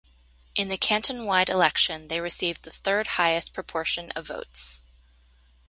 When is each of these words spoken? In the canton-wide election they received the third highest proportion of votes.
In 0.55 0.67
the 0.69 0.79
canton-wide 0.79 1.47
election 1.47 2.07
they 2.07 2.19
received 2.19 2.63
the 2.63 2.71
third 2.71 3.05
highest 3.05 3.53
proportion 3.53 4.09
of 4.15 4.25
votes. 4.25 4.81